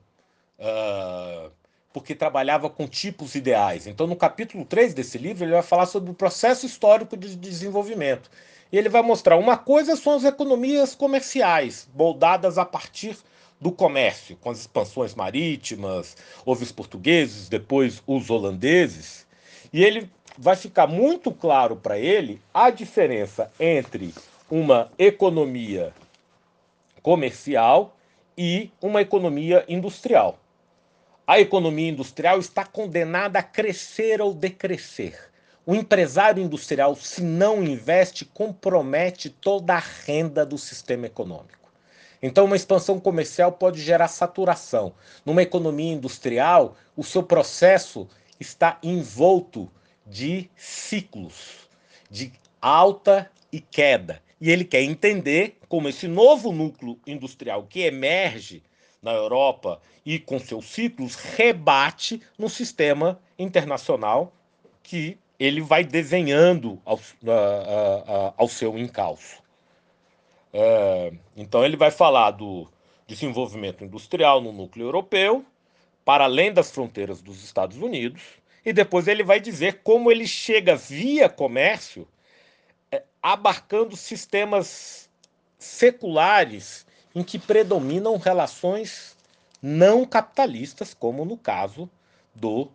uh, 0.59 1.51
porque 1.93 2.15
trabalhava 2.15 2.69
com 2.69 2.87
tipos 2.87 3.35
ideais. 3.35 3.87
Então, 3.87 4.07
no 4.07 4.15
capítulo 4.15 4.65
3 4.65 4.93
desse 4.93 5.17
livro, 5.17 5.43
ele 5.43 5.53
vai 5.53 5.63
falar 5.63 5.85
sobre 5.85 6.11
o 6.11 6.15
processo 6.15 6.65
histórico 6.65 7.17
de 7.17 7.35
desenvolvimento. 7.35 8.29
E 8.71 8.77
ele 8.77 8.87
vai 8.87 9.01
mostrar 9.01 9.35
uma 9.37 9.57
coisa 9.57 9.97
são 9.97 10.15
as 10.15 10.23
economias 10.23 10.95
comerciais, 10.95 11.89
moldadas 11.93 12.57
a 12.57 12.63
partir 12.63 13.17
do 13.59 13.71
comércio, 13.71 14.35
com 14.37 14.49
as 14.49 14.61
expansões 14.61 15.13
marítimas, 15.13 16.17
houve 16.43 16.63
os 16.63 16.71
portugueses, 16.71 17.47
depois 17.47 18.01
os 18.07 18.29
holandeses, 18.29 19.27
e 19.71 19.83
ele 19.83 20.09
vai 20.41 20.55
ficar 20.55 20.87
muito 20.87 21.31
claro 21.31 21.75
para 21.75 21.99
ele 21.99 22.41
a 22.51 22.71
diferença 22.71 23.51
entre 23.59 24.11
uma 24.49 24.91
economia 24.97 25.93
comercial 27.03 27.95
e 28.35 28.71
uma 28.81 29.03
economia 29.03 29.63
industrial. 29.69 30.39
A 31.27 31.39
economia 31.39 31.91
industrial 31.91 32.39
está 32.39 32.65
condenada 32.65 33.37
a 33.37 33.43
crescer 33.43 34.19
ou 34.19 34.33
decrescer. 34.33 35.29
O 35.63 35.75
empresário 35.75 36.41
industrial, 36.41 36.95
se 36.95 37.21
não 37.21 37.63
investe, 37.63 38.25
compromete 38.25 39.29
toda 39.29 39.75
a 39.75 39.83
renda 40.07 40.43
do 40.43 40.57
sistema 40.57 41.05
econômico. 41.05 41.69
Então, 42.19 42.45
uma 42.45 42.55
expansão 42.55 42.99
comercial 42.99 43.51
pode 43.51 43.79
gerar 43.79 44.07
saturação. 44.07 44.91
Numa 45.23 45.43
economia 45.43 45.93
industrial, 45.93 46.75
o 46.97 47.03
seu 47.03 47.21
processo 47.21 48.07
está 48.39 48.79
envolto 48.81 49.69
de 50.05 50.49
ciclos, 50.55 51.69
de 52.09 52.31
alta 52.61 53.31
e 53.51 53.59
queda. 53.59 54.21
E 54.39 54.49
ele 54.49 54.65
quer 54.65 54.81
entender 54.81 55.57
como 55.67 55.87
esse 55.87 56.07
novo 56.07 56.51
núcleo 56.51 56.99
industrial 57.05 57.63
que 57.63 57.81
emerge 57.81 58.63
na 59.01 59.13
Europa 59.13 59.81
e 60.05 60.19
com 60.19 60.39
seus 60.39 60.65
ciclos, 60.65 61.15
rebate 61.15 62.21
no 62.37 62.49
sistema 62.49 63.19
internacional 63.37 64.33
que 64.83 65.17
ele 65.39 65.61
vai 65.61 65.83
desenhando 65.83 66.79
ao, 66.85 66.99
ao 68.37 68.47
seu 68.47 68.77
encalço. 68.77 69.41
É, 70.53 71.13
então, 71.35 71.63
ele 71.63 71.77
vai 71.77 71.89
falar 71.89 72.31
do 72.31 72.67
desenvolvimento 73.07 73.83
industrial 73.83 74.41
no 74.41 74.51
núcleo 74.51 74.85
europeu, 74.85 75.45
para 76.05 76.25
além 76.25 76.53
das 76.53 76.71
fronteiras 76.71 77.21
dos 77.21 77.43
Estados 77.43 77.77
Unidos, 77.77 78.21
e 78.65 78.71
depois 78.71 79.07
ele 79.07 79.23
vai 79.23 79.39
dizer 79.39 79.81
como 79.83 80.11
ele 80.11 80.27
chega 80.27 80.75
via 80.75 81.27
comércio, 81.27 82.07
é, 82.91 83.03
abarcando 83.21 83.95
sistemas 83.95 85.09
seculares 85.57 86.85
em 87.13 87.23
que 87.23 87.37
predominam 87.37 88.17
relações 88.17 89.17
não 89.61 90.05
capitalistas, 90.05 90.93
como 90.93 91.25
no 91.25 91.37
caso 91.37 91.89
do 92.33 92.69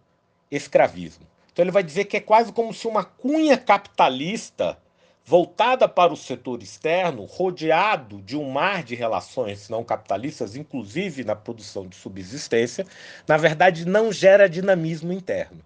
escravismo. 0.50 1.26
Então 1.52 1.64
ele 1.64 1.72
vai 1.72 1.82
dizer 1.82 2.04
que 2.04 2.16
é 2.16 2.20
quase 2.20 2.52
como 2.52 2.72
se 2.72 2.86
uma 2.86 3.04
cunha 3.04 3.56
capitalista 3.56 4.78
voltada 5.24 5.88
para 5.88 6.12
o 6.12 6.16
setor 6.16 6.62
externo, 6.62 7.24
rodeado 7.24 8.22
de 8.22 8.36
um 8.36 8.48
mar 8.48 8.84
de 8.84 8.94
relações 8.94 9.68
não 9.68 9.82
capitalistas, 9.82 10.54
inclusive 10.54 11.24
na 11.24 11.34
produção 11.34 11.88
de 11.88 11.96
subsistência, 11.96 12.86
na 13.26 13.36
verdade 13.36 13.84
não 13.84 14.12
gera 14.12 14.48
dinamismo 14.48 15.12
interno. 15.12 15.64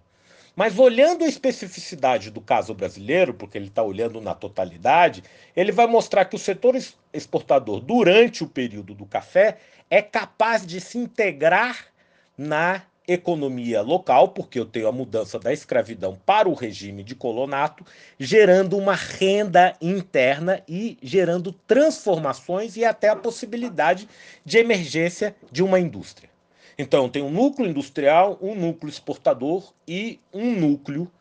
Mas 0.55 0.77
olhando 0.77 1.23
a 1.23 1.27
especificidade 1.27 2.29
do 2.29 2.41
caso 2.41 2.73
brasileiro, 2.73 3.33
porque 3.33 3.57
ele 3.57 3.67
está 3.67 3.81
olhando 3.81 4.19
na 4.19 4.35
totalidade, 4.35 5.23
ele 5.55 5.71
vai 5.71 5.87
mostrar 5.87 6.25
que 6.25 6.35
o 6.35 6.39
setor 6.39 6.75
exportador, 7.13 7.79
durante 7.79 8.43
o 8.43 8.47
período 8.47 8.93
do 8.93 9.05
café, 9.05 9.57
é 9.89 10.01
capaz 10.01 10.65
de 10.65 10.81
se 10.81 10.97
integrar 10.97 11.87
na 12.37 12.83
economia 13.07 13.81
local, 13.81 14.29
porque 14.29 14.59
eu 14.59 14.65
tenho 14.65 14.87
a 14.87 14.91
mudança 14.91 15.39
da 15.39 15.51
escravidão 15.51 16.19
para 16.25 16.47
o 16.47 16.53
regime 16.53 17.03
de 17.03 17.15
colonato, 17.15 17.85
gerando 18.19 18.77
uma 18.77 18.95
renda 18.95 19.75
interna 19.81 20.61
e 20.67 20.97
gerando 21.01 21.51
transformações 21.51 22.77
e 22.77 22.85
até 22.85 23.09
a 23.09 23.15
possibilidade 23.15 24.07
de 24.45 24.57
emergência 24.57 25.35
de 25.51 25.63
uma 25.63 25.79
indústria. 25.79 26.30
Então, 26.77 27.09
tem 27.09 27.21
um 27.21 27.31
núcleo 27.31 27.69
industrial, 27.69 28.37
um 28.41 28.55
núcleo 28.55 28.89
exportador 28.89 29.73
e 29.87 30.19
um 30.33 30.55
núcleo 30.59 31.11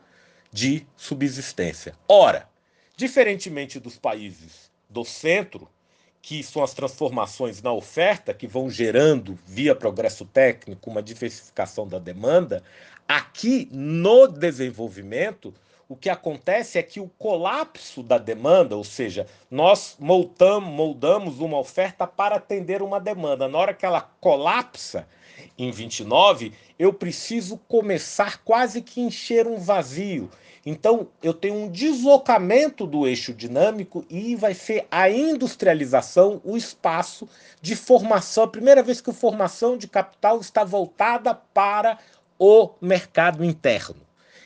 de 0.52 0.86
subsistência. 0.96 1.94
Ora, 2.08 2.48
diferentemente 2.96 3.78
dos 3.78 3.96
países 3.96 4.70
do 4.88 5.04
centro, 5.04 5.68
que 6.22 6.42
são 6.42 6.62
as 6.62 6.74
transformações 6.74 7.62
na 7.62 7.72
oferta 7.72 8.34
que 8.34 8.46
vão 8.46 8.68
gerando, 8.68 9.38
via 9.46 9.74
progresso 9.74 10.24
técnico, 10.26 10.90
uma 10.90 11.02
diversificação 11.02 11.86
da 11.86 11.98
demanda, 11.98 12.62
aqui 13.08 13.68
no 13.72 14.26
desenvolvimento, 14.26 15.54
o 15.88 15.96
que 15.96 16.08
acontece 16.08 16.78
é 16.78 16.82
que 16.82 17.00
o 17.00 17.08
colapso 17.18 18.02
da 18.02 18.16
demanda, 18.16 18.76
ou 18.76 18.84
seja, 18.84 19.26
nós 19.50 19.96
moldamos, 19.98 21.40
uma 21.40 21.58
oferta 21.58 22.06
para 22.06 22.36
atender 22.36 22.80
uma 22.80 23.00
demanda. 23.00 23.48
Na 23.48 23.58
hora 23.58 23.74
que 23.74 23.84
ela 23.84 24.00
colapsa, 24.00 25.08
em 25.58 25.70
29, 25.70 26.52
eu 26.78 26.92
preciso 26.92 27.56
começar 27.68 28.42
quase 28.44 28.82
que 28.82 29.00
encher 29.00 29.46
um 29.46 29.58
vazio. 29.58 30.30
Então, 30.64 31.08
eu 31.22 31.32
tenho 31.32 31.54
um 31.54 31.70
deslocamento 31.70 32.86
do 32.86 33.06
eixo 33.06 33.32
dinâmico 33.32 34.04
e 34.10 34.36
vai 34.36 34.52
ser 34.52 34.86
a 34.90 35.08
industrialização 35.08 36.40
o 36.44 36.56
espaço 36.56 37.28
de 37.62 37.74
formação. 37.74 38.44
A 38.44 38.48
primeira 38.48 38.82
vez 38.82 39.00
que 39.00 39.10
a 39.10 39.14
formação 39.14 39.76
de 39.76 39.88
capital 39.88 40.38
está 40.40 40.62
voltada 40.62 41.34
para 41.34 41.98
o 42.38 42.70
mercado 42.80 43.42
interno. 43.44 43.96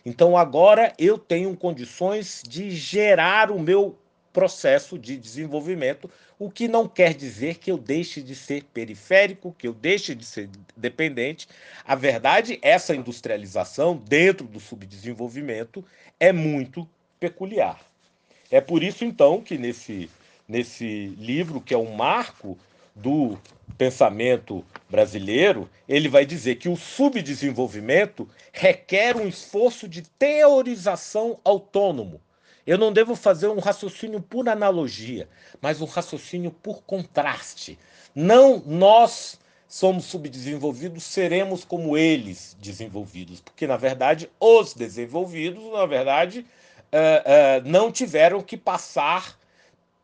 Então, 0.06 0.36
agora 0.36 0.92
eu 0.98 1.18
tenho 1.18 1.56
condições 1.56 2.42
de 2.46 2.70
gerar 2.70 3.50
o 3.50 3.58
meu 3.58 3.98
processo 4.34 4.98
de 4.98 5.16
desenvolvimento, 5.16 6.10
o 6.38 6.50
que 6.50 6.66
não 6.66 6.88
quer 6.88 7.14
dizer 7.14 7.58
que 7.58 7.70
eu 7.70 7.78
deixe 7.78 8.20
de 8.20 8.34
ser 8.34 8.64
periférico, 8.64 9.54
que 9.56 9.66
eu 9.66 9.72
deixe 9.72 10.12
de 10.12 10.24
ser 10.24 10.50
dependente. 10.76 11.46
A 11.86 11.94
verdade, 11.94 12.58
essa 12.60 12.96
industrialização 12.96 13.96
dentro 13.96 14.44
do 14.44 14.58
subdesenvolvimento 14.58 15.84
é 16.18 16.32
muito 16.32 16.86
peculiar. 17.20 17.80
É 18.50 18.60
por 18.60 18.82
isso, 18.82 19.04
então, 19.04 19.40
que 19.40 19.56
nesse, 19.56 20.10
nesse 20.48 21.14
livro, 21.16 21.60
que 21.60 21.72
é 21.72 21.78
um 21.78 21.94
marco 21.94 22.58
do 22.94 23.38
pensamento 23.78 24.64
brasileiro, 24.90 25.70
ele 25.88 26.08
vai 26.08 26.26
dizer 26.26 26.56
que 26.56 26.68
o 26.68 26.76
subdesenvolvimento 26.76 28.28
requer 28.52 29.16
um 29.16 29.28
esforço 29.28 29.88
de 29.88 30.02
teorização 30.02 31.38
autônomo, 31.44 32.20
eu 32.66 32.78
não 32.78 32.92
devo 32.92 33.14
fazer 33.14 33.48
um 33.48 33.58
raciocínio 33.58 34.20
por 34.20 34.48
analogia, 34.48 35.28
mas 35.60 35.80
um 35.80 35.86
raciocínio 35.86 36.50
por 36.50 36.82
contraste. 36.82 37.78
Não 38.14 38.62
nós 38.64 39.38
somos 39.68 40.04
subdesenvolvidos, 40.04 41.04
seremos 41.04 41.64
como 41.64 41.96
eles 41.96 42.56
desenvolvidos, 42.60 43.40
porque 43.40 43.66
na 43.66 43.76
verdade 43.76 44.30
os 44.38 44.72
desenvolvidos, 44.72 45.64
na 45.72 45.84
verdade, 45.84 46.46
uh, 46.92 47.64
uh, 47.64 47.68
não 47.68 47.90
tiveram 47.90 48.40
que 48.40 48.56
passar 48.56 49.36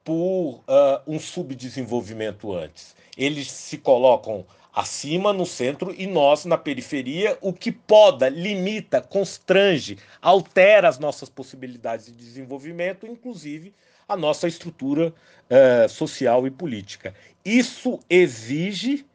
por 0.05 0.55
uh, 0.57 1.01
um 1.07 1.21
subdesenvolvimento 1.21 2.53
antes. 2.53 2.97
Eles 3.17 3.51
se 3.51 3.79
colocam 3.79 4.45
acima, 4.75 5.33
no 5.33 5.45
centro, 5.45 5.95
e 5.97 6.07
nós 6.07 6.45
na 6.45 6.57
periferia, 6.57 7.37
o 7.41 7.53
que 7.53 7.73
poda, 7.73 8.29
limita, 8.29 9.01
constrange, 9.01 9.99
altera 10.23 10.89
as 10.89 10.99
nossas 10.99 11.29
possibilidades 11.29 12.07
de 12.07 12.13
desenvolvimento, 12.13 13.07
inclusive 13.07 13.75
a 14.09 14.17
nossa 14.17 14.49
estrutura 14.49 15.09
uh, 15.09 15.89
social 15.89 16.47
e 16.47 16.51
política. 16.51 17.15
Isso 17.45 18.01
exige, 18.09 19.07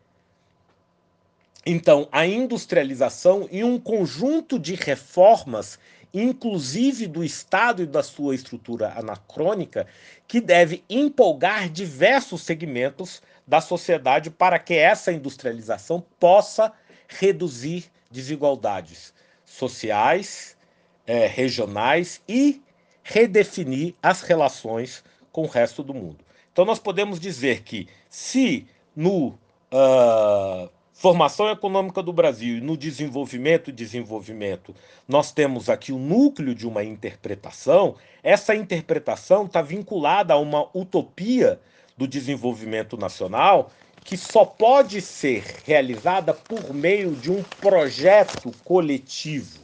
então, 1.65 2.07
a 2.11 2.25
industrialização 2.25 3.47
e 3.51 3.63
um 3.63 3.79
conjunto 3.79 4.57
de 4.57 4.75
reformas, 4.75 5.79
inclusive 6.13 7.07
do 7.07 7.23
Estado 7.23 7.83
e 7.83 7.85
da 7.85 8.01
sua 8.01 8.35
estrutura 8.35 8.93
anacrônica, 8.97 9.85
que 10.27 10.39
deve 10.39 10.83
empolgar 10.89 11.69
diversos 11.69 12.41
segmentos 12.43 13.21
da 13.47 13.61
sociedade 13.61 14.29
para 14.29 14.57
que 14.57 14.73
essa 14.73 15.11
industrialização 15.11 16.03
possa 16.19 16.71
reduzir 17.07 17.85
desigualdades 18.09 19.13
sociais, 19.45 20.57
é, 21.05 21.27
regionais 21.27 22.21
e 22.27 22.61
redefinir 23.03 23.93
as 24.01 24.21
relações 24.21 25.03
com 25.31 25.43
o 25.43 25.47
resto 25.47 25.83
do 25.83 25.93
mundo. 25.93 26.25
Então, 26.51 26.65
nós 26.65 26.79
podemos 26.79 27.19
dizer 27.19 27.61
que, 27.61 27.87
se 28.09 28.65
no 28.95 29.27
uh, 29.27 30.69
formação 30.93 31.49
econômica 31.49 32.01
do 32.01 32.13
Brasil 32.13 32.57
e 32.57 32.61
no 32.61 32.77
desenvolvimento 32.77 33.69
e 33.69 33.73
desenvolvimento 33.73 34.73
nós 35.05 35.31
temos 35.33 35.69
aqui 35.69 35.91
o 35.91 35.99
núcleo 35.99 36.55
de 36.55 36.65
uma 36.65 36.83
interpretação, 36.83 37.95
essa 38.23 38.55
interpretação 38.55 39.45
está 39.45 39.61
vinculada 39.61 40.33
a 40.33 40.39
uma 40.39 40.69
utopia 40.73 41.59
do 41.97 42.07
desenvolvimento 42.07 42.97
nacional 42.97 43.71
que 44.03 44.15
só 44.15 44.45
pode 44.45 45.01
ser 45.01 45.43
realizada 45.65 46.31
por 46.31 46.71
meio 46.73 47.15
de 47.15 47.31
um 47.31 47.41
projeto 47.41 48.51
coletivo. 48.63 49.61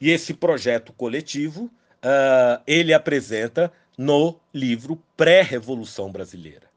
E 0.00 0.10
esse 0.10 0.32
projeto 0.32 0.94
coletivo 0.94 1.64
uh, 1.64 2.62
ele 2.66 2.94
apresenta 2.94 3.70
no 3.98 4.40
livro 4.52 4.98
Pré-Revolução 5.14 6.10
Brasileira, 6.10 6.70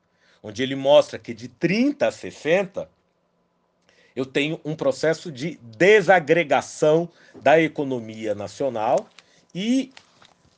onde 0.43 0.61
ele 0.61 0.75
mostra 0.75 1.17
que 1.17 1.33
de 1.33 1.47
30 1.47 2.05
a 2.05 2.11
60 2.11 2.89
eu 4.13 4.25
tenho 4.25 4.59
um 4.65 4.75
processo 4.75 5.31
de 5.31 5.57
desagregação 5.61 7.09
da 7.41 7.59
economia 7.61 8.35
nacional 8.35 9.07
e, 9.55 9.91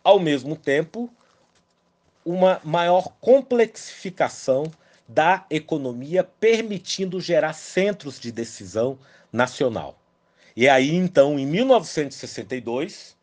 ao 0.04 0.20
mesmo 0.20 0.56
tempo, 0.56 1.10
uma 2.26 2.60
maior 2.64 3.14
complexificação 3.22 4.72
da 5.08 5.46
economia, 5.52 6.24
permitindo 6.24 7.22
gerar 7.22 7.54
centros 7.54 8.20
de 8.20 8.32
decisão 8.32 8.98
nacional. 9.32 9.96
E 10.56 10.68
aí, 10.68 10.96
então, 10.96 11.38
em 11.38 11.46
1962, 11.46 13.16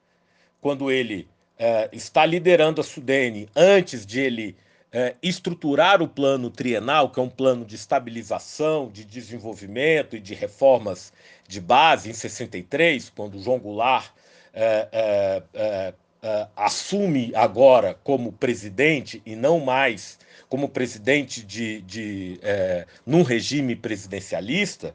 quando 0.60 0.92
ele 0.92 1.28
é, 1.58 1.88
está 1.92 2.24
liderando 2.24 2.80
a 2.80 2.84
Sudene, 2.84 3.48
antes 3.56 4.06
de 4.06 4.20
ele 4.20 4.56
é, 4.92 5.16
estruturar 5.22 6.00
o 6.02 6.06
plano 6.06 6.50
trienal, 6.50 7.10
que 7.10 7.18
é 7.18 7.22
um 7.22 7.30
plano 7.30 7.64
de 7.64 7.74
estabilização, 7.74 8.88
de 8.88 9.04
desenvolvimento 9.04 10.14
e 10.14 10.20
de 10.20 10.34
reformas 10.34 11.12
de 11.48 11.60
base, 11.60 12.10
em 12.10 12.12
63, 12.12 13.10
quando 13.10 13.42
João 13.42 13.58
Goulart 13.58 14.12
é 14.54 15.94
uh, 16.22 16.48
assume 16.56 17.32
agora 17.34 17.98
como 18.02 18.32
presidente 18.32 19.20
e 19.26 19.34
não 19.34 19.60
mais 19.60 20.18
como 20.48 20.68
presidente 20.68 21.42
de, 21.42 21.80
de 21.80 22.38
é, 22.42 22.86
num 23.06 23.22
regime 23.22 23.74
presidencialista, 23.74 24.94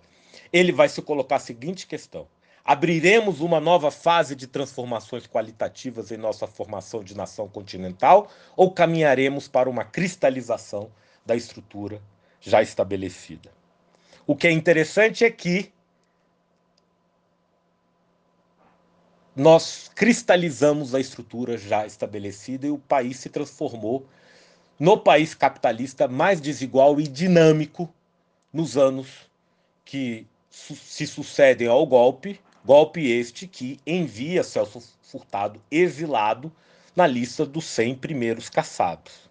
ele 0.54 0.72
vai 0.72 0.88
se 0.88 1.02
colocar 1.02 1.38
a 1.38 1.40
seguinte 1.40 1.88
questão: 1.88 2.28
abriremos 2.64 3.42
uma 3.42 3.60
nova 3.60 3.90
fase 3.90 4.36
de 4.36 4.48
transformações 4.48 5.26
qualitativas 5.28 6.12
em 6.12 6.18
nossa 6.18 6.48
formação 6.48 7.04
de 7.04 7.18
nação 7.18 7.48
continental 7.48 8.30
ou 8.56 8.72
caminharemos 8.72 9.48
para 9.48 9.70
uma 9.70 9.84
cristalização 9.84 10.92
da 11.26 11.36
estrutura 11.36 12.02
já 12.40 12.62
estabelecida? 12.62 13.52
O 14.28 14.36
que 14.36 14.48
é 14.48 14.52
interessante 14.52 15.26
é 15.26 15.32
que 15.32 15.72
nós 19.38 19.92
cristalizamos 19.94 20.96
a 20.96 21.00
estrutura 21.00 21.60
já 21.60 21.86
estabelecida 21.86 22.66
e 22.66 22.72
o 22.72 22.80
país 22.80 23.18
se 23.18 23.30
transformou 23.30 24.04
no 24.80 24.98
país 24.98 25.36
capitalista 25.36 26.08
mais 26.08 26.42
desigual 26.42 27.00
e 27.00 27.08
dinâmico 27.08 27.88
nos 28.52 28.76
anos 28.76 29.30
que 29.86 30.26
su 30.50 30.76
se 30.76 31.06
sucedem 31.06 31.68
ao 31.68 31.86
golpe, 31.86 32.42
golpe 32.66 33.12
este 33.12 33.46
que 33.46 33.80
envia 33.86 34.44
Celso 34.44 34.82
Furtado 35.04 35.62
exilado 35.70 36.52
na 36.96 37.06
lista 37.06 37.46
dos 37.46 37.66
100 37.66 37.94
primeiros 37.96 38.50
caçados. 38.50 39.30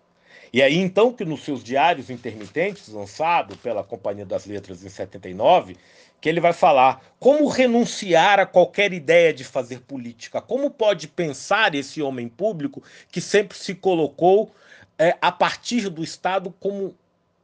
E 0.53 0.63
aí 0.63 0.77
então 0.79 1.13
que 1.13 1.25
nos 1.25 1.43
seus 1.43 1.65
diários 1.65 2.11
intermitentes, 2.11 2.89
lançado 2.89 3.57
pela 3.57 3.83
Companhia 3.83 4.25
das 4.25 4.47
Letras 4.47 4.85
em 4.85 4.89
79, 4.89 5.77
que 6.21 6.29
ele 6.29 6.41
vai 6.41 6.53
falar. 6.53 7.03
Como 7.19 7.49
renunciar 7.49 8.41
a 8.41 8.47
qualquer 8.47 8.93
ideia 8.93 9.33
de 9.33 9.45
fazer 9.45 9.81
política, 9.81 10.41
como 10.41 10.71
pode 10.71 11.09
pensar 11.09 11.75
esse 11.75 12.03
homem 12.03 12.29
público 12.29 12.83
que 13.11 13.21
sempre 13.21 13.57
se 13.57 13.75
colocou 13.75 14.53
é, 14.99 15.17
a 15.21 15.31
partir 15.31 15.89
do 15.89 16.03
Estado 16.03 16.55
como 16.59 16.95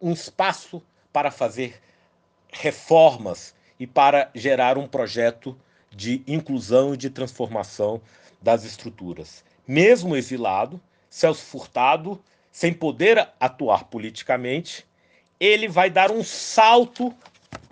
um 0.01 0.13
espaço 0.13 0.83
para 1.13 1.31
fazer 1.31 1.81
reformas 2.51 3.55
e 3.79 3.87
para 3.87 4.31
gerar 4.35 4.79
um 4.79 4.87
projeto 4.87 5.59
de 5.91 6.23
inclusão 6.27 6.95
e 6.95 6.97
de 6.97 7.11
transformação 7.11 8.01
das 8.41 8.65
estruturas. 8.65 9.45
Mesmo 9.67 10.17
exilado, 10.17 10.81
Celso 11.09 11.45
Furtado, 11.45 12.23
sem 12.51 12.73
poder 12.73 13.29
atuar 13.39 13.85
politicamente, 13.85 14.87
ele 15.39 15.69
vai 15.69 15.91
dar 15.91 16.11
um 16.11 16.25
salto 16.25 17.15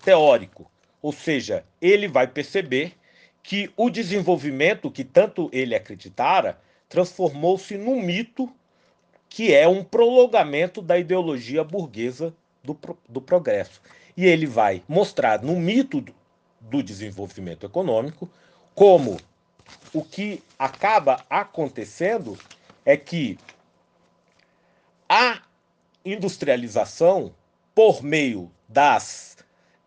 teórico 0.03 0.70
ou 1.03 1.13
seja, 1.13 1.65
ele 1.81 2.09
vai 2.09 2.27
perceber 2.27 2.95
que 3.43 3.71
o 3.77 3.89
desenvolvimento 3.89 4.91
que 4.91 5.05
tanto 5.05 5.49
ele 5.53 5.75
acreditara 5.75 6.61
transformou-se 6.89 7.77
num 7.79 8.03
mito 8.03 8.53
que 9.29 9.55
é 9.55 9.67
um 9.67 9.85
prolongamento 9.85 10.83
da 10.83 10.99
ideologia 10.99 11.63
burguesa 11.63 12.35
do, 12.63 12.79
do 13.09 13.21
progresso. 13.21 13.81
E 14.17 14.27
ele 14.27 14.47
vai 14.47 14.83
mostrar 14.89 15.43
no 15.43 15.57
mito 15.57 16.05
do 16.61 16.83
desenvolvimento 16.83 17.65
econômico 17.65 18.29
como 18.75 19.19
o 19.95 20.05
que 20.05 20.43
acaba 20.59 21.25
acontecendo 21.31 22.37
é 22.85 22.97
que 22.97 23.39
a 25.09 25.43
industrialização, 26.05 27.33
por 27.75 28.03
meio 28.03 28.51
das 28.69 29.30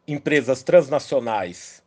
empresas 0.07 0.63
transnacionais 0.63 1.81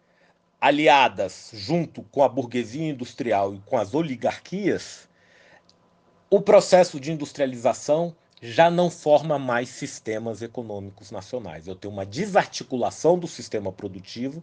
aliadas 0.61 1.51
junto 1.53 2.03
com 2.05 2.23
a 2.23 2.29
burguesia 2.29 2.89
industrial 2.89 3.55
e 3.55 3.61
com 3.61 3.77
as 3.77 3.95
oligarquias, 3.95 5.09
o 6.31 6.41
processo 6.41 6.99
de 6.99 7.13
industrialização 7.13 8.17
já 8.41 8.71
não 8.71 8.91
forma 8.91 9.39
mais 9.39 9.69
sistemas 9.69 10.43
econômicos 10.43 11.11
nacionais. 11.11 11.67
Eu 11.67 11.75
tenho 11.75 11.93
uma 11.93 12.05
desarticulação 12.05 13.19
do 13.19 13.27
sistema 13.27 13.73
produtivo, 13.73 14.43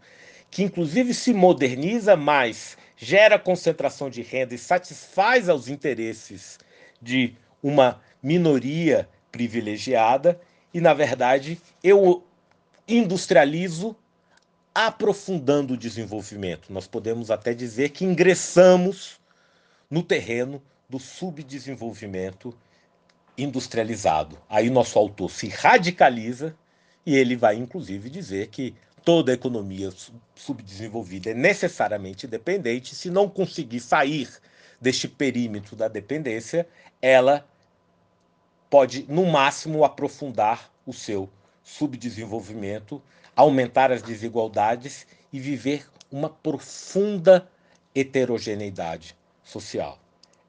que 0.50 0.64
inclusive 0.64 1.14
se 1.14 1.34
moderniza, 1.34 2.16
mas 2.16 2.78
gera 2.96 3.40
concentração 3.40 4.10
de 4.10 4.22
renda 4.22 4.54
e 4.54 4.58
satisfaz 4.58 5.50
aos 5.50 5.68
interesses 5.68 6.60
de 7.02 7.36
uma 7.62 8.02
minoria 8.22 9.10
privilegiada, 9.32 10.40
e 10.74 10.80
na 10.80 10.94
verdade 10.94 11.60
eu 11.84 12.24
industrializo 12.88 13.96
aprofundando 14.74 15.74
o 15.74 15.78
desenvolvimento. 15.78 16.74
Nós 16.74 16.88
podemos 16.88 17.30
até 17.30 17.54
dizer 17.54 17.90
que 17.90 18.06
ingressamos 18.06 19.20
no 19.90 20.02
terreno 20.02 20.62
do 20.90 21.00
subdesenvolvimento 21.00 22.56
industrializado. 23.38 24.38
Aí 24.50 24.70
nosso 24.70 24.98
autor 24.98 25.30
se 25.30 25.48
radicaliza 25.48 26.56
e 27.06 27.16
ele 27.16 27.36
vai 27.36 27.56
inclusive 27.56 28.10
dizer 28.10 28.48
que 28.48 28.76
toda 29.04 29.34
economia 29.34 29.92
subdesenvolvida 30.36 31.32
é 31.32 31.34
necessariamente 31.34 32.26
dependente. 32.26 32.96
Se 32.96 33.10
não 33.10 33.30
conseguir 33.30 33.80
sair 33.80 34.30
deste 34.80 35.08
perímetro 35.08 35.76
da 35.76 35.88
dependência, 35.88 36.68
ela 37.02 37.46
pode, 38.70 39.06
no 39.08 39.26
máximo, 39.26 39.84
aprofundar 39.84 40.72
o 40.86 40.94
seu 40.94 41.30
subdesenvolvimento, 41.64 43.02
aumentar 43.36 43.92
as 43.92 44.02
desigualdades 44.02 45.08
e 45.32 45.40
viver 45.40 45.88
uma 46.12 46.30
profunda 46.30 47.50
heterogeneidade 47.96 49.16
social. 49.44 49.98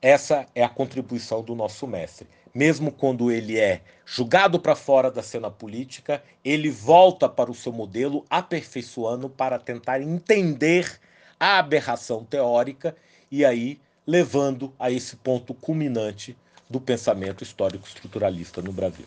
Essa 0.03 0.47
é 0.55 0.63
a 0.63 0.69
contribuição 0.69 1.43
do 1.43 1.55
nosso 1.55 1.87
mestre. 1.87 2.29
Mesmo 2.55 2.93
quando 2.93 3.33
ele 3.33 3.59
é 3.59 3.81
julgado 4.05 4.61
para 4.61 4.77
fora 4.77 5.11
da 5.11 5.23
cena 5.23 5.51
política, 5.51 6.23
ele 6.45 6.71
volta 6.71 7.29
para 7.29 7.51
o 7.51 7.55
seu 7.55 7.73
modelo, 7.73 8.25
aperfeiçoando 8.29 9.29
para 9.29 9.59
tentar 9.59 10.01
entender 10.01 11.01
a 11.41 11.59
aberração 11.59 12.25
teórica 12.25 12.95
e 13.31 13.45
aí 13.45 13.81
levando 14.07 14.73
a 14.79 14.91
esse 14.91 15.17
ponto 15.17 15.55
culminante 15.55 16.37
do 16.69 16.81
pensamento 16.81 17.43
histórico 17.43 17.89
estruturalista 17.89 18.61
no 18.61 18.73
Brasil. 18.73 19.07